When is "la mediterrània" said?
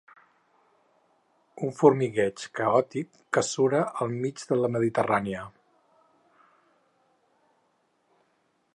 4.63-5.47